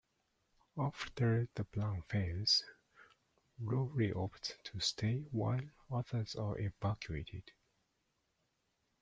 After 0.79 1.47
the 1.53 1.63
plan 1.63 2.01
fails, 2.07 2.63
Lowery 3.59 4.11
opts 4.11 4.53
to 4.63 4.79
stay 4.79 5.19
while 5.29 5.61
others 5.91 6.35
are 6.35 6.57
evacuated. 6.57 7.51